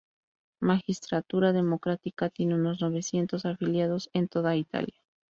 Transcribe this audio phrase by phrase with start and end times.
[0.61, 4.95] Magistratura democrática tiene unos novecientos afiliados en toda Italia.